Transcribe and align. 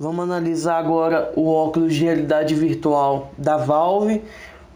Vamos 0.00 0.22
analisar 0.26 0.78
agora 0.78 1.32
o 1.34 1.52
óculos 1.52 1.92
de 1.92 2.04
realidade 2.04 2.54
virtual 2.54 3.32
da 3.36 3.56
Valve, 3.56 4.22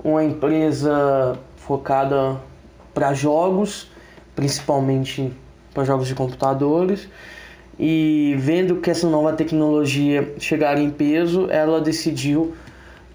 uma 0.02 0.24
empresa 0.24 1.38
focada 1.58 2.40
para 2.92 3.14
jogos, 3.14 3.88
principalmente 4.34 5.32
para 5.72 5.84
jogos 5.84 6.08
de 6.08 6.16
computadores. 6.16 7.08
E 7.78 8.34
vendo 8.36 8.80
que 8.80 8.90
essa 8.90 9.08
nova 9.08 9.32
tecnologia 9.32 10.34
chegar 10.40 10.76
em 10.76 10.90
peso, 10.90 11.48
ela 11.50 11.80
decidiu 11.80 12.54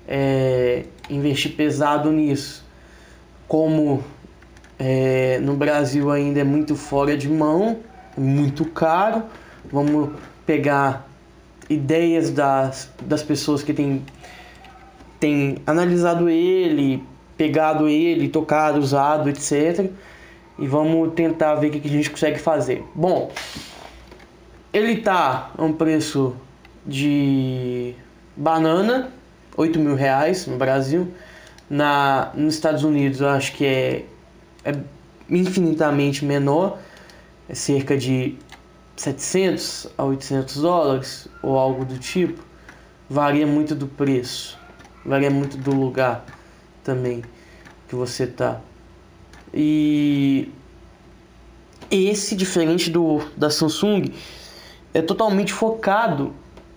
é, 0.07 0.85
investir 1.09 1.57
pesado 1.57 2.09
nisso. 2.09 2.63
Como 3.49 4.01
é, 4.79 5.39
no 5.41 5.57
Brasil 5.57 6.09
ainda 6.09 6.39
é 6.39 6.45
muito 6.45 6.73
fora 6.73 7.17
de 7.17 7.27
mão, 7.27 7.79
muito 8.17 8.63
caro, 8.63 9.23
vamos 9.69 10.11
pegar 10.45 11.05
ideias 11.69 12.31
das, 12.31 12.89
das 13.01 13.23
pessoas 13.23 13.63
que 13.63 13.73
têm, 13.73 14.03
têm 15.19 15.57
analisado 15.65 16.29
ele, 16.29 17.03
pegado 17.37 17.87
ele, 17.87 18.29
tocado, 18.29 18.79
usado, 18.79 19.29
etc. 19.29 19.91
E 20.57 20.67
vamos 20.67 21.13
tentar 21.13 21.55
ver 21.55 21.67
o 21.67 21.71
que 21.71 21.87
a 21.87 21.91
gente 21.91 22.09
consegue 22.09 22.39
fazer. 22.39 22.83
Bom, 22.95 23.31
ele 24.73 24.97
tá 24.97 25.51
a 25.57 25.63
um 25.63 25.73
preço 25.73 26.35
de 26.85 27.93
banana, 28.35 29.11
8 29.55 29.79
mil 29.79 29.95
reais 29.95 30.47
no 30.47 30.57
Brasil. 30.57 31.11
Na, 31.69 32.31
nos 32.33 32.53
Estados 32.53 32.83
Unidos 32.83 33.19
eu 33.19 33.27
acho 33.27 33.53
que 33.53 33.65
é, 33.65 34.05
é 34.63 34.75
infinitamente 35.29 36.23
menor, 36.23 36.79
é 37.49 37.53
cerca 37.53 37.97
de 37.97 38.37
700 38.97 39.87
a 39.97 40.03
800 40.03 40.61
dólares 40.61 41.27
ou 41.43 41.57
algo 41.57 41.85
do 41.85 41.97
tipo, 41.99 42.43
varia 43.07 43.45
muito 43.45 43.75
do 43.75 43.87
preço, 43.87 44.57
varia 45.05 45.29
muito 45.29 45.55
do 45.57 45.71
lugar 45.71 46.25
também 46.83 47.23
que 47.87 47.95
você 47.95 48.25
tá. 48.25 48.59
E 49.53 50.51
esse 51.89 52.35
diferente 52.35 52.89
do 52.89 53.21
da 53.37 53.49
Samsung 53.49 54.11
é 54.93 55.01
totalmente 55.01 55.53
focado 55.53 56.33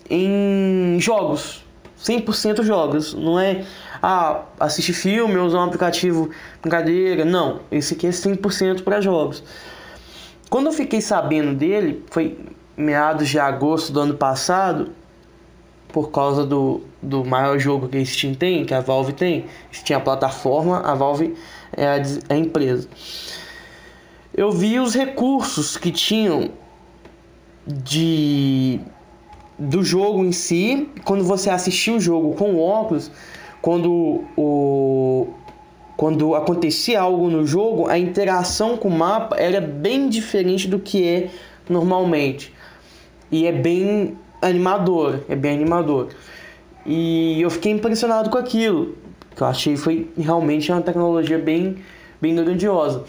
em 0.09 0.99
jogos, 1.01 1.65
100% 1.99 2.62
jogos, 2.62 3.15
não 3.15 3.41
é 3.41 3.65
ah, 4.03 4.43
assistir 4.59 4.93
filme 4.93 5.37
ou 5.37 5.47
usar 5.47 5.59
um 5.59 5.65
aplicativo 5.65 6.31
brincadeira, 6.61 7.25
não, 7.25 7.61
esse 7.71 7.95
aqui 7.95 8.07
é 8.07 8.11
100% 8.11 8.83
para 8.83 9.01
jogos. 9.01 9.43
Quando 10.51 10.67
eu 10.67 10.73
fiquei 10.73 11.01
sabendo 11.01 11.55
dele, 11.55 12.05
foi 12.11 12.37
meados 12.77 13.29
de 13.29 13.39
agosto 13.39 13.93
do 13.93 14.01
ano 14.01 14.15
passado, 14.15 14.91
por 15.93 16.11
causa 16.11 16.45
do, 16.45 16.83
do 17.01 17.25
maior 17.25 17.59
jogo 17.59 17.89
que 17.89 17.97
a 17.97 18.05
Steam 18.05 18.34
tem, 18.34 18.65
que 18.65 18.75
a 18.75 18.81
Valve 18.81 19.12
tem. 19.12 19.47
Steam 19.73 19.97
é 19.97 20.01
a 20.01 20.05
plataforma, 20.05 20.81
a 20.81 20.95
Valve 20.95 21.37
é 21.77 21.87
a, 21.87 22.34
a 22.34 22.37
empresa. 22.37 22.89
Eu 24.34 24.51
vi 24.51 24.81
os 24.81 24.95
recursos 24.95 25.77
que 25.77 25.91
tinham 25.91 26.51
de 27.67 28.81
do 29.59 29.84
jogo 29.84 30.25
em 30.25 30.33
si, 30.33 30.89
quando 31.05 31.23
você 31.23 31.51
assistia 31.51 31.95
o 31.95 32.01
jogo 32.01 32.34
com 32.34 32.59
óculos, 32.59 33.11
quando 33.61 34.25
o, 34.34 35.28
quando 36.01 36.34
acontecia 36.34 36.98
algo 36.98 37.29
no 37.29 37.47
jogo, 37.47 37.87
a 37.87 37.98
interação 37.98 38.75
com 38.75 38.89
o 38.89 38.91
mapa 38.91 39.37
era 39.37 39.61
bem 39.61 40.09
diferente 40.09 40.67
do 40.67 40.79
que 40.79 41.06
é 41.06 41.29
normalmente. 41.69 42.55
E 43.31 43.47
é 43.47 43.53
bem 43.53 44.17
animador, 44.41 45.21
é 45.28 45.37
bem 45.37 45.53
animador. 45.53 46.09
E 46.87 47.39
eu 47.43 47.51
fiquei 47.51 47.73
impressionado 47.73 48.31
com 48.31 48.39
aquilo, 48.39 48.97
que 49.37 49.43
eu 49.43 49.47
achei 49.47 49.77
foi 49.77 50.11
realmente 50.17 50.73
uma 50.73 50.81
tecnologia 50.81 51.39
bem, 51.39 51.77
bem 52.19 52.34
grandiosa. 52.34 53.05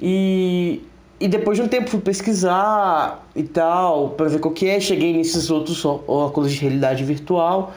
E, 0.00 0.80
e 1.18 1.26
depois 1.26 1.58
de 1.58 1.64
um 1.64 1.68
tempo 1.68 1.90
fui 1.90 1.98
pesquisar 1.98 3.28
e 3.34 3.42
tal, 3.42 4.10
para 4.10 4.28
ver 4.28 4.40
o 4.46 4.50
que 4.52 4.68
é, 4.68 4.78
cheguei 4.78 5.12
nesses 5.12 5.50
outros 5.50 5.84
óculos 5.84 6.52
de 6.52 6.60
realidade 6.60 7.02
virtual 7.02 7.74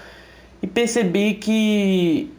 e 0.61 0.67
percebi 0.67 1.33
que 1.33 2.29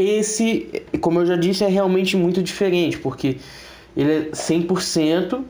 esse, 0.00 0.82
como 1.00 1.20
eu 1.20 1.26
já 1.26 1.36
disse, 1.36 1.64
é 1.64 1.68
realmente 1.68 2.16
muito 2.16 2.42
diferente, 2.42 2.98
porque 2.98 3.38
ele 3.96 4.12
é 4.12 4.20
100% 4.30 5.42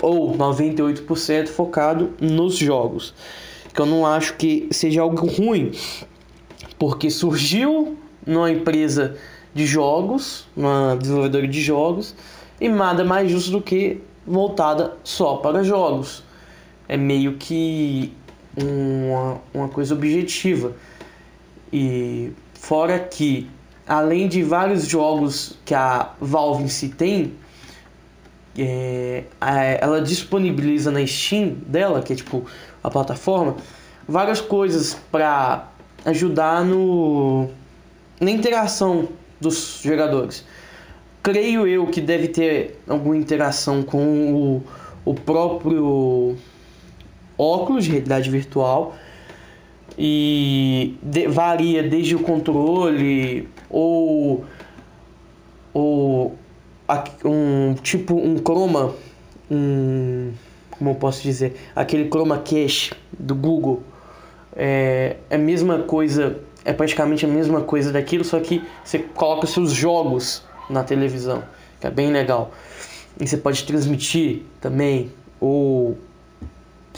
ou 0.00 0.36
98% 0.36 1.48
focado 1.48 2.10
nos 2.20 2.56
jogos. 2.56 3.14
Que 3.72 3.80
eu 3.80 3.86
não 3.86 4.06
acho 4.06 4.36
que 4.36 4.68
seja 4.70 5.02
algo 5.02 5.26
ruim, 5.26 5.72
porque 6.78 7.10
surgiu 7.10 7.96
numa 8.26 8.50
empresa 8.50 9.16
de 9.54 9.66
jogos, 9.66 10.46
uma 10.56 10.96
desenvolvedora 10.96 11.46
de 11.46 11.60
jogos, 11.60 12.14
e 12.60 12.68
nada 12.68 13.04
mais 13.04 13.30
justo 13.30 13.50
do 13.50 13.60
que 13.60 14.00
voltada 14.26 14.96
só 15.04 15.36
para 15.36 15.62
jogos. 15.62 16.22
É 16.88 16.96
meio 16.96 17.34
que 17.34 18.12
uma, 18.56 19.40
uma 19.54 19.68
coisa 19.68 19.94
objetiva. 19.94 20.74
E 21.72 22.32
Fora 22.60 22.98
que, 22.98 23.48
além 23.90 24.28
de 24.28 24.40
vários 24.44 24.86
jogos 24.86 25.58
que 25.64 25.74
a 25.74 26.10
Valve 26.20 26.62
em 26.62 26.68
si 26.68 26.90
tem, 26.90 27.32
é, 28.56 29.24
ela 29.80 30.00
disponibiliza 30.00 30.92
na 30.92 31.04
Steam 31.04 31.56
dela, 31.66 32.00
que 32.00 32.12
é 32.12 32.16
tipo 32.16 32.46
a 32.84 32.88
plataforma, 32.88 33.56
várias 34.06 34.40
coisas 34.40 34.96
para 35.10 35.68
ajudar 36.04 36.64
no, 36.64 37.48
na 38.20 38.30
interação 38.30 39.08
dos 39.40 39.80
jogadores. 39.82 40.44
Creio 41.20 41.66
eu 41.66 41.88
que 41.88 42.00
deve 42.00 42.28
ter 42.28 42.80
alguma 42.86 43.16
interação 43.16 43.82
com 43.82 44.32
o, 44.32 44.62
o 45.04 45.14
próprio 45.14 46.36
óculos 47.36 47.86
de 47.86 47.90
realidade 47.90 48.30
virtual 48.30 48.94
e 49.98 50.96
de, 51.02 51.28
varia 51.28 51.82
desde 51.82 52.14
o 52.14 52.20
controle 52.20 53.48
ou 53.68 54.44
ou 55.72 56.36
um 57.24 57.74
tipo 57.82 58.14
um 58.14 58.38
chroma 58.38 58.94
um 59.50 60.32
como 60.70 60.90
eu 60.90 60.94
posso 60.94 61.22
dizer 61.22 61.56
aquele 61.76 62.08
chroma 62.08 62.38
cache 62.38 62.92
do 63.18 63.34
Google. 63.34 63.82
É, 64.56 65.16
é 65.28 65.36
a 65.36 65.38
mesma 65.38 65.80
coisa 65.80 66.40
é 66.64 66.72
praticamente 66.72 67.24
a 67.24 67.28
mesma 67.28 67.60
coisa 67.60 67.92
daquilo 67.92 68.24
só 68.24 68.40
que 68.40 68.62
você 68.82 68.98
coloca 68.98 69.46
seus 69.46 69.72
jogos 69.72 70.42
na 70.68 70.82
televisão 70.82 71.42
que 71.80 71.86
é 71.86 71.90
bem 71.90 72.10
legal. 72.10 72.52
E 73.20 73.26
você 73.26 73.36
pode 73.36 73.64
transmitir 73.64 74.42
também 74.60 75.10
ou 75.40 75.98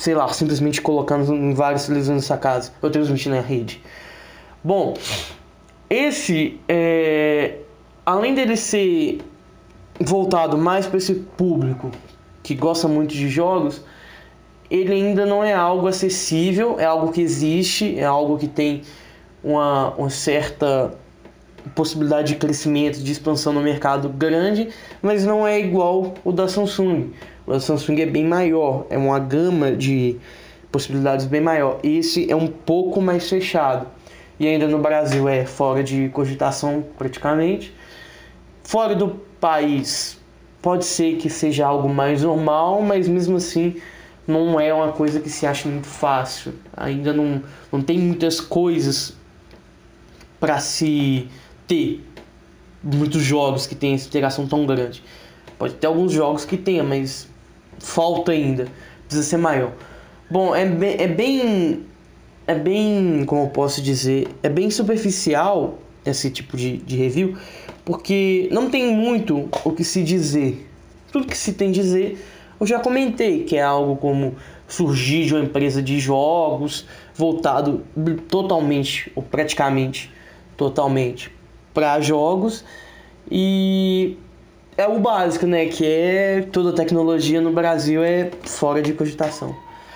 sei 0.02 0.16
lá, 0.16 0.26
simplesmente 0.32 0.82
colocando 0.82 1.32
em 1.32 1.54
várias 1.54 1.86
televisões 1.86 2.22
da 2.22 2.26
sua 2.26 2.36
casa, 2.36 2.72
ou 2.82 2.90
transmitindo 2.90 3.36
na 3.36 3.40
rede. 3.40 3.80
Bom, 4.64 4.94
esse, 5.88 6.58
é, 6.68 7.58
além 8.04 8.34
dele 8.34 8.56
ser 8.56 9.20
voltado 10.00 10.58
mais 10.58 10.88
para 10.88 10.98
esse 10.98 11.14
público 11.14 11.92
que 12.42 12.52
gosta 12.52 12.88
muito 12.88 13.14
de 13.14 13.28
jogos, 13.28 13.80
ele 14.68 14.92
ainda 14.92 15.24
não 15.24 15.44
é 15.44 15.54
algo 15.54 15.86
acessível, 15.86 16.80
é 16.80 16.84
algo 16.84 17.12
que 17.12 17.20
existe, 17.20 17.96
é 17.96 18.04
algo 18.04 18.36
que 18.36 18.48
tem 18.48 18.82
uma, 19.44 19.90
uma 19.90 20.10
certa 20.10 20.98
possibilidade 21.76 22.32
de 22.32 22.40
crescimento, 22.40 22.98
de 22.98 23.12
expansão 23.12 23.52
no 23.52 23.60
mercado 23.60 24.08
grande, 24.08 24.68
mas 25.00 25.24
não 25.24 25.46
é 25.46 25.60
igual 25.60 26.12
o 26.24 26.32
da 26.32 26.48
Samsung. 26.48 27.12
O 27.46 27.58
Samsung 27.58 28.00
é 28.00 28.06
bem 28.06 28.24
maior, 28.24 28.86
é 28.88 28.96
uma 28.96 29.18
gama 29.18 29.72
de 29.72 30.16
possibilidades 30.70 31.26
bem 31.26 31.40
maior. 31.40 31.78
Esse 31.82 32.30
é 32.30 32.36
um 32.36 32.46
pouco 32.46 33.00
mais 33.00 33.28
fechado. 33.28 33.86
E 34.38 34.46
ainda 34.46 34.66
no 34.66 34.78
Brasil 34.78 35.28
é 35.28 35.44
fora 35.44 35.82
de 35.82 36.08
cogitação 36.08 36.84
praticamente. 36.96 37.74
Fora 38.62 38.94
do 38.94 39.20
país 39.40 40.18
pode 40.60 40.84
ser 40.84 41.16
que 41.16 41.28
seja 41.28 41.66
algo 41.66 41.88
mais 41.88 42.22
normal, 42.22 42.80
mas 42.80 43.08
mesmo 43.08 43.36
assim 43.36 43.76
não 44.26 44.58
é 44.60 44.72
uma 44.72 44.92
coisa 44.92 45.20
que 45.20 45.28
se 45.28 45.46
acha 45.46 45.68
muito 45.68 45.88
fácil. 45.88 46.54
Ainda 46.76 47.12
não, 47.12 47.42
não 47.70 47.82
tem 47.82 47.98
muitas 47.98 48.40
coisas 48.40 49.16
para 50.38 50.58
se 50.58 51.28
ter 51.66 52.04
muitos 52.82 53.22
jogos 53.22 53.66
que 53.66 53.74
tem 53.74 53.94
essa 53.94 54.06
interação 54.06 54.46
tão 54.46 54.64
grande. 54.64 55.02
Pode 55.58 55.74
ter 55.74 55.86
alguns 55.86 56.12
jogos 56.12 56.44
que 56.44 56.56
tenha, 56.56 56.82
mas 56.82 57.28
falta 57.82 58.32
ainda, 58.32 58.68
precisa 59.06 59.28
ser 59.28 59.36
maior. 59.36 59.72
Bom, 60.30 60.54
é 60.54 60.64
bem, 60.64 60.96
é 60.98 61.06
bem, 61.06 61.86
é 62.46 62.54
bem, 62.54 63.24
como 63.26 63.42
eu 63.42 63.48
posso 63.48 63.82
dizer, 63.82 64.28
é 64.42 64.48
bem 64.48 64.70
superficial 64.70 65.78
esse 66.04 66.30
tipo 66.30 66.56
de, 66.56 66.78
de 66.78 66.96
review, 66.96 67.36
porque 67.84 68.48
não 68.50 68.70
tem 68.70 68.94
muito 68.94 69.48
o 69.64 69.72
que 69.72 69.84
se 69.84 70.02
dizer. 70.02 70.68
Tudo 71.12 71.26
que 71.26 71.36
se 71.36 71.52
tem 71.52 71.68
a 71.68 71.72
dizer 71.72 72.18
eu 72.62 72.66
já 72.66 72.78
comentei, 72.78 73.42
que 73.42 73.56
é 73.56 73.62
algo 73.62 73.96
como 73.96 74.36
surgir 74.68 75.26
de 75.26 75.34
uma 75.34 75.42
empresa 75.42 75.82
de 75.82 75.98
jogos 75.98 76.86
voltado 77.12 77.82
totalmente 78.28 79.10
ou 79.16 79.22
praticamente 79.24 80.08
totalmente 80.56 81.28
para 81.74 82.00
jogos 82.00 82.64
e 83.28 84.16
é 84.76 84.86
o 84.86 84.98
básico, 84.98 85.46
né? 85.46 85.66
Que 85.66 85.84
é 85.84 86.42
toda 86.52 86.74
tecnologia 86.74 87.40
no 87.40 87.52
Brasil 87.52 88.02
é 88.02 88.30
fora 88.44 88.82
de 88.82 88.92
cogitação. 88.92 89.54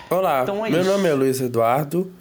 Olá, 0.09 0.43
então 0.43 0.65
é 0.65 0.69
meu 0.69 0.81
isso. 0.81 0.89
nome 0.89 1.09
é 1.09 1.13
Luiz 1.13 1.41
Eduardo, 1.41 2.11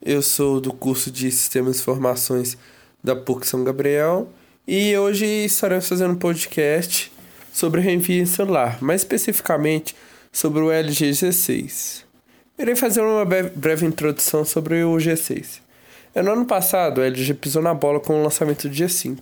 eu 0.00 0.22
sou 0.22 0.60
do 0.60 0.72
curso 0.72 1.10
de 1.10 1.30
Sistemas 1.30 1.76
de 1.76 1.82
Informações 1.82 2.56
da 3.02 3.16
PUC 3.16 3.46
São 3.46 3.64
Gabriel 3.64 4.28
e 4.66 4.96
hoje 4.96 5.26
estaremos 5.26 5.88
fazendo 5.88 6.12
um 6.12 6.18
podcast 6.18 7.10
sobre 7.52 7.80
reenvio 7.80 8.22
em 8.22 8.26
celular, 8.26 8.78
mais 8.80 9.00
especificamente 9.00 9.96
sobre 10.30 10.60
o 10.60 10.70
LG 10.70 11.10
G6. 11.10 12.04
Irei 12.58 12.76
fazer 12.76 13.00
uma 13.00 13.24
breve 13.24 13.86
introdução 13.86 14.44
sobre 14.44 14.84
o 14.84 14.96
G6. 14.96 15.60
No 16.14 16.32
ano 16.32 16.44
passado, 16.44 16.98
o 16.98 17.02
LG 17.02 17.34
pisou 17.34 17.62
na 17.62 17.74
bola 17.74 17.98
com 17.98 18.20
o 18.20 18.22
lançamento 18.22 18.68
do 18.68 18.74
G5, 18.74 19.18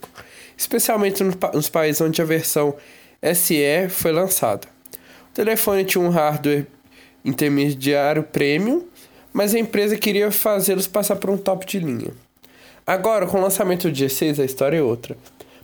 especialmente 0.61 1.25
nos 1.25 1.71
países 1.71 2.03
onde 2.03 2.21
a 2.21 2.25
versão 2.25 2.75
SE 3.35 3.89
foi 3.89 4.13
lançada. 4.13 4.69
O 5.31 5.33
telefone 5.33 5.87
tinha 5.87 6.05
um 6.05 6.11
hardware 6.11 6.67
intermediário 7.25 8.23
premium, 8.23 8.85
mas 9.33 9.55
a 9.55 9.59
empresa 9.59 9.97
queria 9.97 10.31
fazê-los 10.31 10.87
passar 10.87 11.17
por 11.17 11.31
um 11.31 11.39
top 11.39 11.65
de 11.65 11.79
linha. 11.79 12.13
Agora, 12.87 13.27
com 13.27 13.39
o 13.39 13.41
lançamento 13.41 13.89
do 13.89 13.97
G6, 13.97 14.39
a 14.39 14.45
história 14.45 14.77
é 14.77 14.83
outra. 14.83 15.17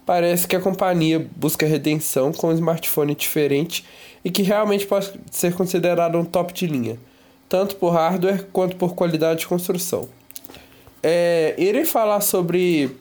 Parece 0.06 0.48
que 0.48 0.56
a 0.56 0.60
companhia 0.60 1.26
busca 1.36 1.66
redenção 1.66 2.32
com 2.32 2.48
um 2.48 2.54
smartphone 2.54 3.14
diferente 3.14 3.84
e 4.24 4.30
que 4.30 4.42
realmente 4.42 4.86
pode 4.86 5.12
ser 5.30 5.52
considerado 5.52 6.16
um 6.16 6.24
top 6.24 6.54
de 6.54 6.66
linha, 6.66 6.98
tanto 7.50 7.76
por 7.76 7.90
hardware 7.90 8.46
quanto 8.50 8.76
por 8.76 8.94
qualidade 8.94 9.40
de 9.40 9.46
construção. 9.46 10.08
É, 11.02 11.54
irei 11.58 11.84
falar 11.84 12.22
sobre 12.22 12.96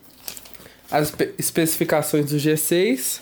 as 0.91 1.13
especificações 1.37 2.31
do 2.31 2.37
G6 2.37 3.21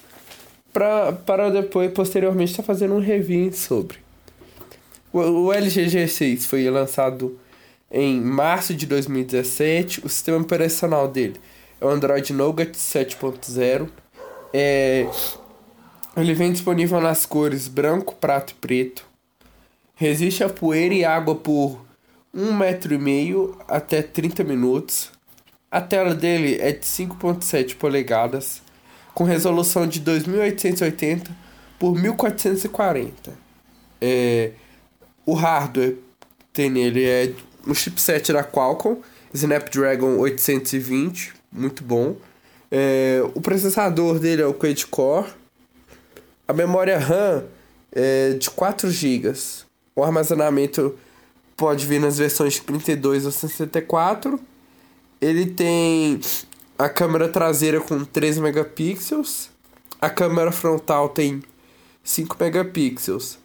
pra, 0.72 1.14
para 1.14 1.50
depois, 1.50 1.92
posteriormente, 1.92 2.52
estar 2.52 2.64
tá 2.64 2.68
fazendo 2.68 2.96
um 2.96 3.00
review 3.00 3.54
sobre. 3.54 3.98
O, 5.12 5.20
o 5.20 5.54
LG 5.54 5.86
G6 5.86 6.42
foi 6.48 6.70
lançado 6.70 7.40
em 7.92 8.20
março 8.20 8.74
de 8.74 8.88
2017. 8.88 10.06
O 10.06 10.10
sistema 10.10 10.40
operacional 10.40 11.08
dele 11.08 11.40
é 11.80 11.86
o 11.86 11.90
Android 11.90 12.34
Nougat 12.34 12.72
7.0. 12.72 13.88
É, 14.52 15.08
ele 16.18 16.34
vem 16.34 16.52
disponível 16.52 17.00
nas 17.00 17.26
cores 17.26 17.68
branco, 17.68 18.16
prato 18.16 18.52
e 18.52 18.56
preto. 18.56 19.06
Resiste 19.96 20.44
a 20.44 20.50
poeira 20.50 20.94
e 20.94 21.06
água 21.06 21.36
por 21.36 21.80
1,5 22.36 22.52
metro 22.58 22.94
e 22.94 22.98
meio 22.98 23.58
até 23.68 24.02
30 24.02 24.44
minutos. 24.44 25.12
A 25.74 25.82
tela 25.82 26.14
dele 26.14 26.60
é 26.62 26.72
de 26.72 26.86
5.7 26.86 27.78
polegadas, 27.78 28.62
com 29.12 29.24
resolução 29.24 29.88
de 29.88 30.00
2880 30.02 31.32
por 31.80 32.00
1440. 32.00 33.34
É, 34.00 34.52
o 35.26 35.34
hardware 35.34 35.96
tem 36.54 36.70
nele 36.70 37.04
é 37.04 37.34
um 37.66 37.74
chipset 37.74 38.32
da 38.32 38.44
Qualcomm, 38.44 39.02
Snapdragon 39.34 40.20
820, 40.20 41.34
muito 41.52 41.84
bom. 41.84 42.18
É, 42.70 43.24
o 43.34 43.42
processador 43.42 44.20
dele 44.20 44.44
é 44.44 44.46
o 44.46 44.54
quad-core. 44.54 45.34
A 46.48 46.54
memória 46.54 47.00
RAM 47.00 47.46
é 47.92 48.34
de 48.34 48.48
4 48.48 48.92
GB. 48.92 49.34
O 49.96 50.04
armazenamento 50.04 50.96
pode 51.58 51.88
vir 51.88 52.00
nas 52.00 52.20
versões 52.20 52.54
de 52.54 52.62
32 52.62 53.26
ou 53.26 53.32
64. 53.32 54.53
Ele 55.24 55.46
tem 55.46 56.20
a 56.78 56.90
câmera 56.90 57.30
traseira 57.30 57.80
com 57.80 58.04
3 58.04 58.40
megapixels. 58.40 59.50
A 60.02 60.10
câmera 60.10 60.52
frontal 60.52 61.10
tem 61.10 61.42
5 62.04 62.36
megapixels. 62.40 63.40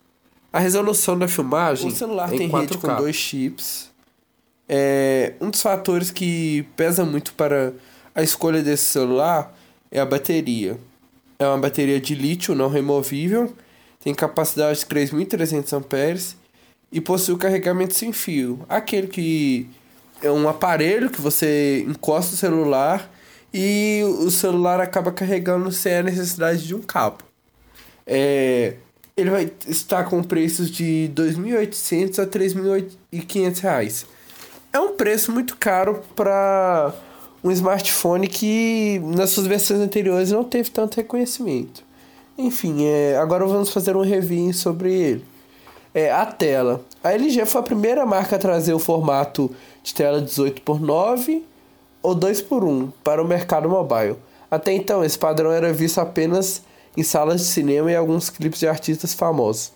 A 0.53 0.59
resolução 0.59 1.19
da 1.19 1.29
filmagem 1.29 1.89
o 1.89 1.95
celular 1.95 2.33
é 2.35 2.37
tem 2.37 2.51
4K. 2.51 2.61
rede 2.61 2.79
com 2.79 2.97
dois 2.97 3.15
chips 3.15 3.89
é, 4.69 5.33
um 5.41 5.49
dos 5.49 5.63
fatores 5.63 6.11
que 6.11 6.67
pesa 6.77 7.05
muito 7.05 7.33
para 7.33 7.73
a 8.15 8.23
escolha 8.23 8.63
desse 8.63 8.85
celular 8.85 9.57
é 9.91 9.99
a 9.99 10.05
bateria. 10.05 10.79
É 11.39 11.47
uma 11.47 11.59
bateria 11.59 11.99
de 11.99 12.15
lítio 12.15 12.55
não 12.55 12.69
removível, 12.69 13.55
tem 14.03 14.15
capacidade 14.15 14.81
de 14.81 14.87
3.300 14.87 15.73
amperes 15.73 16.37
e 16.93 17.01
possui 17.01 17.35
o 17.35 17.39
carregamento 17.39 17.95
sem 17.95 18.13
fio, 18.13 18.65
aquele 18.69 19.07
que 19.07 19.69
é 20.23 20.31
um 20.31 20.49
aparelho 20.49 21.11
que 21.11 21.21
você 21.21 21.85
encosta 21.87 22.35
o 22.35 22.37
celular 22.37 23.11
e 23.53 24.03
o 24.21 24.31
celular 24.31 24.81
acaba 24.81 25.13
carregando 25.13 25.71
sem 25.73 25.97
a 25.97 26.03
necessidade 26.03 26.67
de 26.67 26.75
um 26.75 26.83
cabo. 26.83 27.19
É, 28.07 28.75
ele 29.17 29.31
vai 29.31 29.51
estar 29.67 30.05
com 30.05 30.23
preços 30.23 30.71
de 30.71 31.11
2.800 31.15 32.23
a 32.23 32.27
3.500 32.27 33.61
reais 33.61 34.07
é 34.73 34.79
um 34.79 34.95
preço 34.95 35.33
muito 35.33 35.57
caro 35.57 36.03
para 36.15 36.95
um 37.43 37.51
smartphone 37.51 38.29
que 38.29 39.01
nas 39.03 39.31
suas 39.31 39.47
versões 39.47 39.81
anteriores 39.81 40.31
não 40.31 40.45
teve 40.45 40.71
tanto 40.71 40.97
reconhecimento. 40.97 41.83
Enfim, 42.37 42.85
é, 42.85 43.17
agora 43.17 43.47
vamos 43.47 43.71
fazer 43.71 43.97
um 43.97 44.03
review 44.03 44.53
sobre 44.53 44.93
ele. 44.93 45.25
É, 45.95 46.11
a 46.11 46.27
tela. 46.27 46.83
A 47.03 47.13
LG 47.13 47.47
foi 47.47 47.61
a 47.61 47.65
primeira 47.65 48.05
marca 48.05 48.37
a 48.37 48.39
trazer 48.39 48.75
o 48.75 48.79
formato 48.79 49.51
de 49.83 49.95
tela 49.95 50.21
18 50.21 50.63
por 50.63 50.81
9 50.81 51.45
ou 52.03 52.15
2 52.15 52.43
por 52.43 52.65
1 52.65 52.91
para 53.03 53.23
o 53.23 53.27
mercado 53.27 53.69
mobile. 53.69 54.17
Até 54.51 54.73
então, 54.73 55.05
esse 55.05 55.19
padrão 55.19 55.51
era 55.51 55.73
visto 55.73 55.99
apenas 55.99 56.63
em 56.97 57.03
salas 57.03 57.41
de 57.41 57.47
cinema 57.47 57.91
e 57.91 57.97
alguns 57.97 58.31
clipes 58.31 58.61
de 58.61 58.69
artistas 58.69 59.15
famosos. 59.15 59.73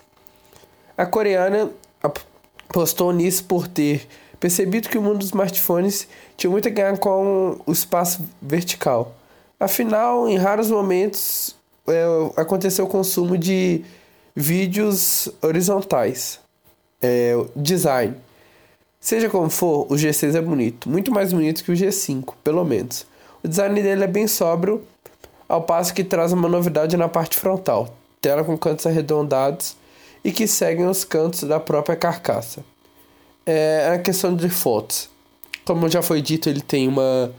A 0.97 1.05
coreana 1.05 1.71
apostou 2.69 3.11
nisso 3.11 3.43
por 3.45 3.67
ter 3.67 4.07
percebido 4.39 4.89
que 4.89 4.97
o 4.97 5.01
mundo 5.01 5.19
dos 5.19 5.27
smartphones 5.27 6.07
tinha 6.35 6.51
muito 6.51 6.67
a 6.67 6.71
ganhar 6.71 6.97
com 6.97 7.59
o 7.65 7.71
espaço 7.71 8.27
vertical. 8.41 9.15
Afinal, 9.59 10.27
em 10.27 10.37
raros 10.37 10.69
momentos 10.69 11.55
é, 11.87 12.03
aconteceu 12.35 12.85
o 12.85 12.87
consumo 12.87 13.37
de 13.37 13.85
vídeos 14.35 15.29
horizontais. 15.41 16.39
É, 17.01 17.33
design. 17.55 18.15
Seja 18.99 19.29
como 19.29 19.49
for, 19.49 19.85
o 19.91 19.95
G6 19.95 20.35
é 20.35 20.41
bonito, 20.41 20.89
muito 20.89 21.11
mais 21.11 21.33
bonito 21.33 21.63
que 21.63 21.71
o 21.71 21.75
G5, 21.75 22.33
pelo 22.43 22.63
menos. 22.63 23.05
O 23.43 23.47
design 23.47 23.81
dele 23.81 24.05
é 24.05 24.07
bem 24.07 24.27
sóbrio, 24.27 24.81
ao 25.49 25.61
passo 25.61 25.93
que 25.93 26.03
traz 26.03 26.31
uma 26.31 26.47
novidade 26.47 26.95
na 26.95 27.09
parte 27.09 27.37
frontal, 27.37 27.93
tela 28.21 28.43
com 28.43 28.57
cantos 28.57 28.85
arredondados 28.85 29.75
e 30.23 30.31
que 30.31 30.47
seguem 30.47 30.87
os 30.87 31.03
cantos 31.03 31.43
da 31.43 31.59
própria 31.59 31.97
carcaça 31.97 32.63
é 33.45 33.91
a 33.93 33.99
questão 33.99 34.35
de 34.35 34.49
fotos. 34.49 35.09
Como 35.65 35.89
já 35.89 36.01
foi 36.01 36.21
dito, 36.21 36.49
ele 36.49 36.61
tem 36.61 36.87
uma 36.87 37.31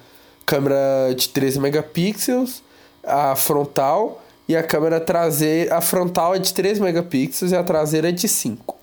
câmera 0.46 1.14
de 1.16 1.28
13 1.28 1.60
megapixels, 1.60 2.62
a 3.02 3.34
frontal, 3.36 4.22
e 4.48 4.56
a 4.56 4.62
câmera 4.62 5.00
traseira. 5.00 5.76
A 5.76 5.80
frontal 5.80 6.34
é 6.34 6.38
de 6.38 6.52
3 6.52 6.78
megapixels 6.78 7.52
e 7.52 7.56
a 7.56 7.62
traseira 7.62 8.08
é 8.08 8.12
de 8.12 8.28
5. 8.28 8.76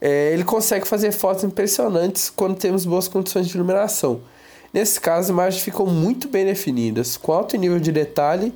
É, 0.00 0.32
ele 0.32 0.44
consegue 0.44 0.86
fazer 0.86 1.12
fotos 1.12 1.44
impressionantes 1.44 2.30
quando 2.30 2.56
temos 2.56 2.84
boas 2.84 3.08
condições 3.08 3.48
de 3.48 3.54
iluminação. 3.54 4.20
Nesse 4.72 5.00
caso, 5.00 5.20
as 5.20 5.28
imagens 5.28 5.62
ficam 5.62 5.86
muito 5.86 6.28
bem 6.28 6.44
definidas, 6.44 7.16
com 7.16 7.32
alto 7.32 7.56
nível 7.56 7.78
de 7.78 7.92
detalhe 7.92 8.52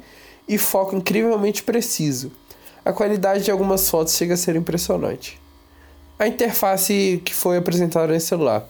e 0.48 0.58
foco 0.58 0.96
incrivelmente 0.96 1.62
preciso. 1.62 2.32
A 2.84 2.92
qualidade 2.92 3.44
de 3.44 3.50
algumas 3.50 3.88
fotos 3.88 4.14
chega 4.14 4.34
a 4.34 4.36
ser 4.36 4.56
impressionante 4.56 5.40
a 6.18 6.26
interface 6.26 7.22
que 7.24 7.32
foi 7.32 7.56
apresentada 7.56 8.12
nesse 8.12 8.26
celular. 8.26 8.68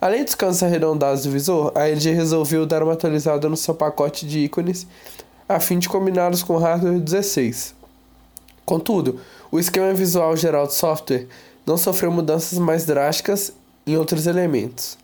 Além 0.00 0.24
dos 0.24 0.34
cantos 0.34 0.62
arredondados 0.62 1.22
do 1.24 1.30
visor, 1.30 1.72
a 1.74 1.88
LG 1.88 2.12
resolveu 2.12 2.66
dar 2.66 2.82
uma 2.82 2.92
atualizada 2.92 3.48
no 3.48 3.56
seu 3.56 3.74
pacote 3.74 4.26
de 4.26 4.40
ícones 4.40 4.86
a 5.48 5.58
fim 5.58 5.78
de 5.78 5.88
combiná-los 5.88 6.42
com 6.42 6.54
o 6.54 6.58
hardware 6.58 7.00
16. 7.00 7.74
Contudo, 8.64 9.20
o 9.50 9.58
esquema 9.58 9.92
visual 9.94 10.36
geral 10.36 10.66
do 10.66 10.72
software 10.72 11.26
não 11.66 11.76
sofreu 11.76 12.10
mudanças 12.10 12.58
mais 12.58 12.84
drásticas 12.84 13.52
em 13.86 13.96
outros 13.96 14.26
elementos. 14.26 14.98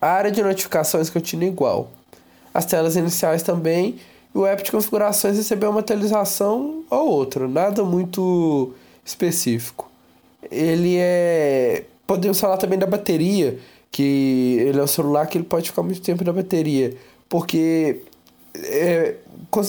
A 0.00 0.08
área 0.08 0.30
de 0.30 0.42
notificações 0.42 1.08
continua 1.08 1.48
igual. 1.48 1.90
As 2.52 2.66
telas 2.66 2.96
iniciais 2.96 3.42
também, 3.42 4.00
e 4.34 4.38
o 4.38 4.44
app 4.44 4.62
de 4.62 4.70
configurações 4.70 5.36
recebeu 5.36 5.70
uma 5.70 5.80
atualização 5.80 6.84
ou 6.90 7.08
outra, 7.08 7.46
nada 7.46 7.84
muito 7.84 8.72
específico 9.04 9.94
ele 10.50 10.96
é. 10.98 11.84
Podemos 12.06 12.38
falar 12.38 12.56
também 12.56 12.78
da 12.78 12.86
bateria, 12.86 13.58
que 13.90 14.58
ele 14.60 14.78
é 14.78 14.82
um 14.82 14.86
celular 14.86 15.26
que 15.26 15.38
ele 15.38 15.44
pode 15.44 15.70
ficar 15.70 15.82
muito 15.82 16.02
tempo 16.02 16.22
na 16.24 16.32
bateria, 16.32 16.94
porque 17.28 18.00
é, 18.56 19.14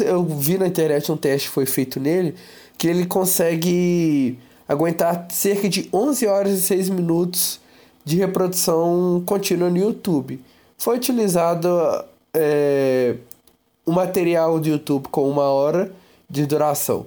eu 0.02 0.24
vi 0.24 0.58
na 0.58 0.68
internet 0.68 1.12
um 1.12 1.18
teste 1.18 1.50
foi 1.50 1.66
feito 1.66 2.00
nele, 2.00 2.36
que 2.78 2.88
ele 2.88 3.06
consegue 3.06 4.38
aguentar 4.68 5.28
cerca 5.32 5.70
de 5.70 5.90
11 5.94 6.28
horas 6.28 6.54
e 6.54 6.62
6 6.62 6.90
minutos 6.90 7.60
de 8.04 8.18
reprodução 8.18 9.22
contínua 9.26 9.70
no 9.70 9.78
YouTube. 9.78 10.40
Foi 10.78 10.98
utilizado 10.98 11.70
é, 12.34 13.16
um 13.86 13.94
material 13.94 14.60
do 14.60 14.68
YouTube 14.68 15.08
com 15.10 15.30
uma 15.30 15.44
hora 15.44 15.92
de 16.30 16.46
duração. 16.46 17.06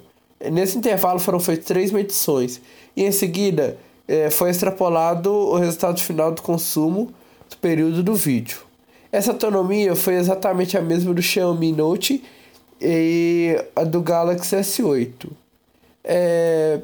Nesse 0.53 0.79
intervalo 0.79 1.19
foram 1.19 1.41
feitas 1.41 1.67
três 1.67 1.91
medições 1.91 2.61
e 2.97 3.05
em 3.05 3.13
seguida 3.13 3.77
é, 4.07 4.31
foi 4.31 4.51
extrapolado 4.51 5.31
o 5.31 5.57
resultado 5.57 6.01
final 6.01 6.33
do 6.33 6.43
consumo 6.43 7.13
do 7.51 7.57
período 7.57 8.03
do 8.03 8.15
vídeo. 8.15 8.59
Essa 9.11 9.33
autonomia 9.33 9.97
foi 9.97 10.15
exatamente 10.15 10.77
a 10.77 10.83
mesma 10.83 11.13
do 11.13 11.23
Xiaomi 11.23 11.73
Note 11.73 12.23
e 12.81 13.57
a 13.75 13.85
do 13.85 14.01
Galaxy 14.01 14.57
S8. 14.57 15.31
É, 16.05 16.81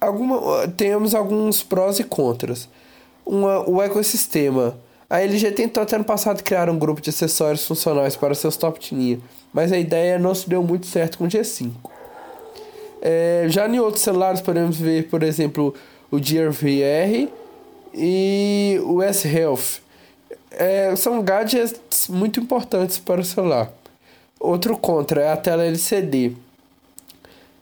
alguma, 0.00 0.68
temos 0.68 1.14
alguns 1.14 1.62
prós 1.62 1.98
e 1.98 2.04
contras. 2.04 2.68
Uma, 3.24 3.68
o 3.68 3.82
ecossistema. 3.82 4.76
A 5.08 5.20
LG 5.20 5.52
tentou 5.52 5.82
até 5.82 5.96
no 5.98 6.04
passado 6.04 6.42
criar 6.42 6.68
um 6.68 6.78
grupo 6.78 7.00
de 7.00 7.10
acessórios 7.10 7.64
funcionais 7.64 8.16
para 8.16 8.34
seus 8.34 8.56
top 8.56 8.80
de 8.80 8.94
linha, 8.94 9.20
mas 9.52 9.70
a 9.72 9.78
ideia 9.78 10.18
não 10.18 10.34
se 10.34 10.48
deu 10.48 10.62
muito 10.62 10.86
certo 10.86 11.18
com 11.18 11.24
o 11.24 11.28
G5. 11.28 11.70
É, 13.00 13.46
já 13.48 13.68
em 13.68 13.78
outros 13.78 14.02
celulares 14.02 14.40
podemos 14.40 14.76
ver, 14.76 15.08
por 15.08 15.22
exemplo, 15.22 15.72
o 16.10 16.18
Gear 16.18 16.50
VR 16.50 17.28
e 17.94 18.80
o 18.84 19.00
S-Health. 19.02 19.80
É, 20.50 20.96
são 20.96 21.22
gadgets 21.22 22.08
muito 22.08 22.40
importantes 22.40 22.98
para 22.98 23.20
o 23.20 23.24
celular. 23.24 23.72
Outro 24.38 24.76
contra 24.76 25.22
é 25.22 25.32
a 25.32 25.36
tela 25.36 25.64
LCD. 25.64 26.36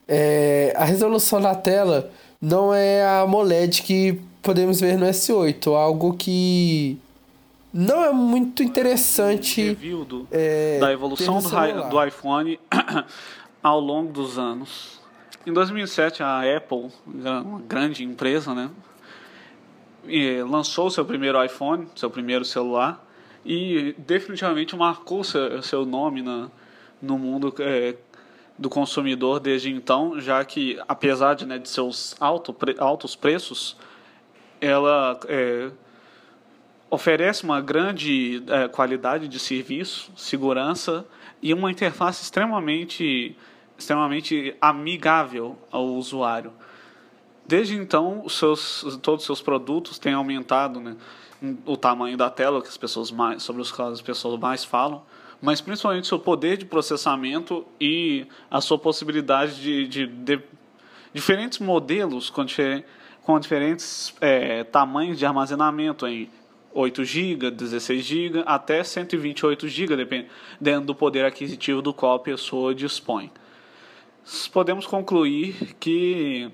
É, 0.07 0.75
a 0.77 0.85
resolução 0.85 1.41
da 1.41 1.55
tela 1.55 2.11
não 2.41 2.75
é 2.75 3.03
a 3.03 3.21
AMOLED 3.21 3.83
que 3.83 4.21
podemos 4.43 4.81
ver 4.81 4.99
no 4.99 5.07
S8, 5.07 5.75
algo 5.75 6.15
que 6.15 6.99
não 7.73 8.05
é 8.05 8.13
muito 8.13 8.63
interessante. 8.63 9.75
Do, 9.75 10.29
é, 10.31 10.79
da 10.79 10.93
evolução 10.93 11.39
do, 11.41 11.89
do 11.89 12.05
iPhone 12.05 12.61
ao 13.63 13.81
longo 13.81 14.13
dos 14.13 14.39
anos. 14.39 15.01
Em 15.47 15.53
2007, 15.53 16.23
a 16.23 16.43
Apple, 16.57 16.91
uma 17.07 17.61
grande 17.67 18.05
empresa, 18.05 18.55
né, 18.55 18.71
lançou 20.47 20.91
seu 20.91 21.05
primeiro 21.05 21.43
iPhone, 21.43 21.87
seu 21.95 22.11
primeiro 22.11 22.45
celular, 22.45 23.05
e 23.45 23.95
definitivamente 23.99 24.75
marcou 24.77 25.23
seu, 25.23 25.63
seu 25.63 25.85
nome 25.85 26.23
na, 26.23 26.49
no 27.05 27.19
mundo 27.19 27.55
é, 27.59 27.95
do 28.59 28.71
consumidor 28.71 29.41
desde 29.41 29.71
então, 29.71 30.21
já 30.21 30.45
que, 30.45 30.81
apesar 30.89 31.35
de, 31.35 31.47
né, 31.47 31.59
de 31.59 31.69
seus 31.69 32.17
alto, 32.21 32.53
pre, 32.53 32.75
altos 32.79 33.15
preços, 33.15 33.77
ela 34.61 35.19
é, 35.29 35.71
oferece 36.91 37.45
uma 37.45 37.61
grande 37.61 38.43
é, 38.47 38.69
qualidade 38.69 39.29
de 39.29 39.39
serviço, 39.39 40.13
segurança 40.17 41.05
e 41.43 41.53
uma 41.53 41.71
interface 41.71 42.23
extremamente 42.23 43.37
extremamente 43.77 44.57
amigável 44.61 45.59
ao 45.71 45.87
usuário. 45.87 46.53
Desde 47.47 47.75
então, 47.75 48.27
seus, 48.29 48.99
todos 49.03 49.23
os 49.23 49.27
seus 49.27 49.43
produtos 49.43 49.99
têm 49.99 50.15
aumentado 50.15 50.81
né, 50.81 50.97
o 51.67 51.77
tamanho 51.77 52.17
da 52.17 52.31
tela, 52.31 52.63
que 52.63 52.69
as 52.69 52.77
pessoas 52.77 53.11
mais, 53.11 53.43
sobre 53.43 53.61
os 53.61 53.71
quais 53.71 53.95
as 53.95 54.01
pessoas 54.01 54.39
mais 54.41 54.65
falam, 54.65 55.03
mas 55.45 55.61
principalmente 55.61 56.07
seu 56.07 56.19
poder 56.19 56.57
de 56.57 56.65
processamento 56.65 57.67
e 57.79 58.27
a 58.51 58.63
sua 58.63 58.79
possibilidade 58.79 59.61
de, 59.61 59.87
de, 59.87 60.07
de 60.07 60.41
diferentes 61.13 61.59
modelos 61.59 62.31
com, 62.31 62.47
difer, 62.47 62.83
com 63.23 63.39
diferentes 63.39 64.15
é, 64.23 64.65
tamanhos 64.65 65.19
de 65.19 65.27
armazenamento 65.27 66.07
em 66.07 66.31
8 66.73 67.05
GB, 67.05 67.51
16 67.51 68.03
GB, 68.03 68.43
até 68.47 68.83
128 68.83 69.69
GB, 69.69 69.97
dependendo 69.97 70.87
do 70.87 70.95
poder 70.95 71.27
aquisitivo 71.27 71.83
do 71.83 71.93
qual 71.93 72.15
a 72.15 72.21
pessoa 72.21 72.75
dispõe. 72.75 73.31
Podemos 74.51 74.87
concluir 74.87 75.77
que 75.79 76.51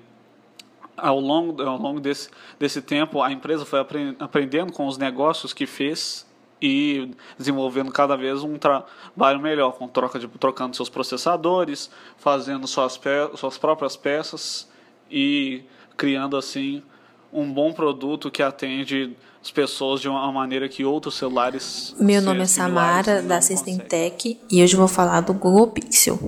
ao 0.97 1.17
longo, 1.17 1.61
ao 1.63 1.77
longo 1.77 2.01
desse, 2.01 2.29
desse 2.59 2.81
tempo 2.81 3.21
a 3.21 3.31
empresa 3.31 3.65
foi 3.65 3.79
aprendendo 4.19 4.73
com 4.73 4.85
os 4.85 4.97
negócios 4.97 5.53
que 5.53 5.65
fez 5.65 6.29
e 6.61 7.11
desenvolvendo 7.37 7.91
cada 7.91 8.15
vez 8.15 8.43
um 8.43 8.57
trabalho 8.57 9.39
melhor, 9.39 9.71
com 9.71 9.87
troca 9.87 10.19
de, 10.19 10.27
trocando 10.27 10.75
seus 10.75 10.89
processadores, 10.89 11.89
fazendo 12.17 12.67
suas, 12.67 12.97
pe 12.97 13.09
suas 13.35 13.57
próprias 13.57 13.95
peças 13.95 14.69
e 15.09 15.63
criando 15.97 16.37
assim 16.37 16.83
um 17.33 17.51
bom 17.51 17.71
produto 17.71 18.29
que 18.29 18.43
atende 18.43 19.15
as 19.41 19.49
pessoas 19.49 20.01
de 20.01 20.07
uma 20.07 20.31
maneira 20.31 20.69
que 20.69 20.85
outros 20.85 21.15
celulares. 21.15 21.95
Meu 21.99 22.21
nome 22.21 22.41
é 22.41 22.45
Samara, 22.45 23.21
da 23.21 23.41
System 23.41 23.79
Tech, 23.79 24.39
e 24.49 24.63
hoje 24.63 24.75
vou 24.75 24.87
falar 24.87 25.21
do 25.21 25.33
Google 25.33 25.67
Pixel. 25.67 26.19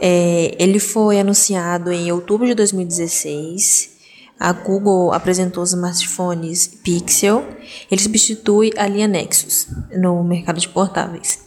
É, 0.00 0.54
ele 0.58 0.78
foi 0.78 1.20
anunciado 1.20 1.92
em 1.92 2.10
outubro 2.12 2.46
de 2.46 2.54
2016. 2.54 3.95
A 4.38 4.52
Google 4.52 5.12
apresentou 5.12 5.62
os 5.62 5.70
smartphones 5.70 6.66
Pixel. 6.66 7.44
Ele 7.90 8.00
substitui 8.00 8.70
a 8.76 8.86
linha 8.86 9.08
Nexus 9.08 9.68
no 9.92 10.22
mercado 10.22 10.60
de 10.60 10.68
portáveis. 10.68 11.46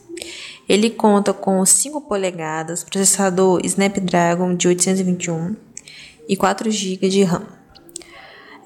Ele 0.68 0.90
conta 0.90 1.34
com 1.34 1.66
5 1.66 2.02
polegadas, 2.02 2.84
processador 2.84 3.62
Snapdragon 3.64 4.56
de 4.56 4.68
821 4.68 5.56
e 6.28 6.36
4 6.36 6.70
GB 6.70 7.10
de 7.10 7.24
RAM. 7.24 7.48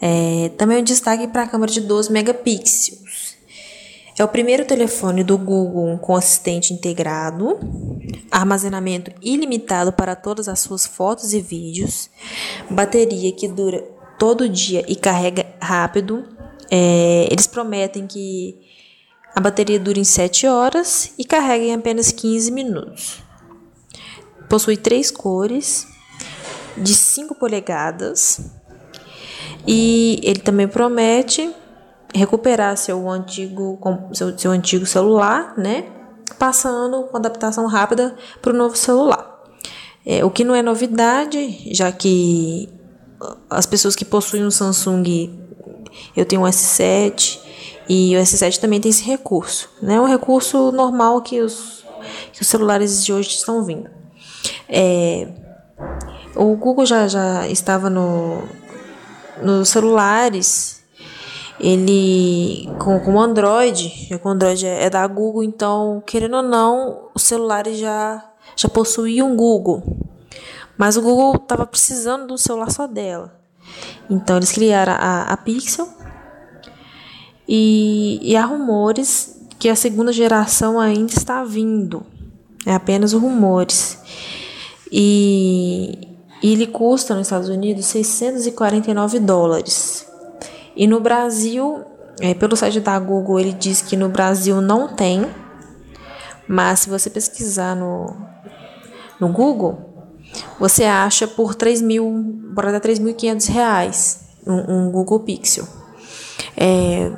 É, 0.01 0.50
também 0.58 0.80
um 0.80 0.84
destaque 0.84 1.27
para 1.30 1.44
a 1.44 1.48
câmera 1.48 1.72
de 1.72 1.80
12 1.80 2.12
megapixels. 2.12 3.38
É 4.20 4.24
o 4.24 4.27
primeiro 4.27 4.65
telefone 4.65 5.24
do 5.24 5.38
Google 5.38 5.98
com 5.98 6.15
assistente 6.15 6.74
integrado, 6.74 7.58
armazenamento 8.30 9.12
ilimitado 9.22 9.92
para 9.92 10.15
todas 10.15 10.48
as 10.48 10.60
suas 10.60 10.86
fotos 10.86 11.34
e 11.34 11.42
vídeos, 11.42 12.10
bateria 12.70 13.32
que 13.32 13.48
dura 13.48 13.84
todo 14.24 14.48
dia 14.48 14.86
e 14.88 14.96
carrega 14.96 15.46
rápido. 15.60 16.24
É, 16.72 17.27
eles 17.30 17.46
prometem 17.46 18.08
que 18.08 18.58
a 19.36 19.42
bateria 19.42 19.77
dura 19.77 20.00
em 20.00 20.06
7 20.06 20.48
horas 20.48 21.13
e 21.18 21.25
carrega 21.25 21.65
em 21.65 21.74
apenas 21.74 22.10
15 22.10 22.50
minutos. 22.50 23.22
Possui 24.48 24.77
três 24.77 25.12
cores, 25.12 25.86
de 26.77 26.96
5 26.96 27.36
polegadas, 27.36 28.50
e 29.68 30.22
ele 30.24 30.39
também 30.39 30.70
promete 30.70 31.53
recuperar 32.15 32.77
seu 32.77 33.10
antigo, 33.10 33.77
seu, 34.13 34.39
seu 34.39 34.51
antigo 34.51 34.86
celular, 34.86 35.53
né? 35.58 35.92
Passando 36.39 37.03
com 37.08 37.18
adaptação 37.18 37.68
rápida 37.68 38.15
para 38.42 38.53
o 38.53 38.56
novo 38.56 38.77
celular. 38.77 39.44
É, 40.06 40.24
o 40.24 40.32
que 40.32 40.46
não 40.46 40.56
é 40.56 40.62
novidade, 40.62 41.74
já 41.74 41.92
que 41.92 42.70
as 43.50 43.65
pessoas 43.65 43.96
que 43.96 44.06
possuem 44.06 44.46
um 44.46 44.51
Samsung, 44.51 45.39
eu 46.15 46.25
tenho 46.25 46.42
um 46.42 46.46
S7 46.46 47.39
e 47.88 48.15
o 48.15 48.20
S7 48.20 48.60
também 48.60 48.80
tem 48.80 48.89
esse 48.89 49.03
recurso, 49.03 49.70
né? 49.82 50.00
Um 50.00 50.06
recurso 50.06 50.72
normal 50.72 51.22
que 51.22 51.42
os, 51.42 51.86
que 52.32 52.42
os 52.42 52.48
celulares 52.48 53.03
de 53.03 53.13
hoje 53.13 53.30
estão 53.30 53.63
vindo. 53.63 53.89
É, 54.68 55.27
o 56.36 56.56
Google 56.56 56.86
já, 56.86 57.08
já 57.08 57.48
estava 57.48 57.89
no, 57.89 58.44
nos 59.42 59.70
celulares 59.70 60.84
ele 61.60 62.70
com, 62.80 63.00
com 63.00 63.13
o 63.15 63.22
Android, 63.22 64.08
já 64.10 64.18
que 64.18 64.27
o 64.27 64.30
Android 64.30 64.65
é, 64.65 64.86
é 64.86 64.89
da 64.89 65.06
Google, 65.08 65.44
então, 65.44 66.01
querendo 66.06 66.38
ou 66.38 66.44
não, 66.44 67.10
os 67.13 67.24
celulares 67.24 67.77
já, 67.77 68.24
já 68.56 68.68
possuíam 68.68 69.36
Google. 69.36 69.84
Mas 70.77 70.98
o 70.98 71.01
Google 71.01 71.36
estava 71.36 71.65
precisando 71.65 72.27
de 72.27 72.34
um 72.34 72.38
celular 72.38 72.72
só 72.72 72.88
dela. 72.88 73.39
Então 74.10 74.38
eles 74.38 74.51
criaram 74.51 74.94
a, 74.94 75.24
a 75.24 75.38
Pixel 75.38 75.88
e, 77.48 78.20
e 78.22 78.36
há 78.36 78.46
rumores 78.46 79.42
que 79.60 79.70
a 79.70 79.75
segunda 79.75 80.12
geração 80.12 80.80
ainda 80.80 81.13
está 81.13 81.44
vindo. 81.44 82.06
É 82.65 82.74
apenas 82.74 83.13
rumores. 83.13 84.00
E, 84.92 86.08
e 86.42 86.53
ele 86.53 86.68
custa 86.68 87.15
nos 87.15 87.27
Estados 87.27 87.50
Unidos 87.50 87.86
649 87.86 89.20
dólares. 89.20 90.08
E 90.75 90.88
no 90.88 91.00
Brasil, 91.00 91.84
é, 92.20 92.34
pelo 92.34 92.56
site 92.56 92.80
da 92.80 92.98
Google, 93.00 93.39
ele 93.39 93.53
diz 93.53 93.82
que 93.82 93.96
no 93.96 94.10
Brasil 94.10 94.62
não 94.62 94.96
tem, 94.96 95.25
mas 96.48 96.82
se 96.82 96.89
você 96.89 97.10
pesquisar 97.10 97.75
no, 97.75 98.15
no 99.20 99.30
Google, 99.30 99.92
você 100.59 100.83
acha 100.83 101.27
por 101.27 101.55
3 101.55 101.81
mil, 101.81 102.09
bora 102.53 102.71
dar 102.71 102.81
3.500 102.81 103.49
reais 103.49 104.19
um, 104.45 104.87
um, 104.87 104.91
Google 104.91 105.19
Pixel. 105.21 105.67
É, 106.55 107.11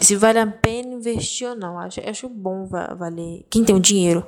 se 0.00 0.16
vale 0.16 0.38
a 0.38 0.46
pena 0.46 0.94
investir 0.94 1.48
ou 1.48 1.56
não, 1.56 1.78
acho, 1.78 2.00
acho 2.08 2.28
bom 2.28 2.66
valer. 2.66 3.44
Quem 3.50 3.64
tem 3.64 3.74
o 3.74 3.80
dinheiro 3.80 4.24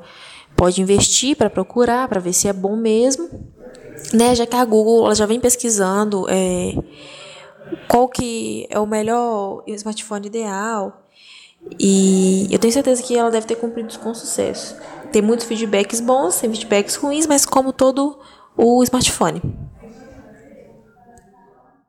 pode 0.57 0.83
investir 0.83 1.37
para 1.37 1.49
procurar, 1.49 2.09
para 2.09 2.21
ver 2.21 2.33
se 2.33 2.49
é 2.49 2.53
bom 2.53 2.77
mesmo, 2.77 3.29
né? 4.13 4.35
Já 4.35 4.47
que 4.47 4.57
a 4.57 4.65
Google 4.65 5.07
ela 5.07 5.15
já 5.15 5.27
vem 5.27 5.41
pesquisando. 5.41 6.27
É, 6.29 6.75
qual 7.89 8.09
que 8.09 8.67
é 8.71 8.79
o 8.79 8.87
melhor 8.87 9.63
smartphone 9.67 10.27
ideal. 10.27 11.07
E 11.79 12.49
eu 12.51 12.59
tenho 12.59 12.73
certeza 12.73 13.03
que 13.03 13.17
ela 13.17 13.31
deve 13.31 13.47
ter 13.47 13.57
cumprido 13.57 13.99
com 13.99 14.15
sucesso. 14.15 14.77
Tem 15.13 15.23
muitos 15.23 15.47
feedbacks 15.47 16.01
bons, 16.01 16.41
tem 16.41 16.51
feedbacks 16.51 16.97
ruins, 16.97 17.27
mas 17.27 17.45
como 17.45 17.73
todo 17.73 18.19
o 18.57 18.83
smartphone. 18.85 19.41